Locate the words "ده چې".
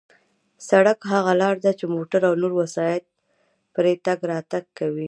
1.65-1.85